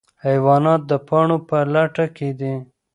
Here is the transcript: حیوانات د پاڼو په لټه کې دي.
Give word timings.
حیوانات 0.25 0.81
د 0.91 0.93
پاڼو 1.07 1.37
په 1.49 1.57
لټه 1.73 2.05
کې 2.15 2.29
دي. 2.39 2.53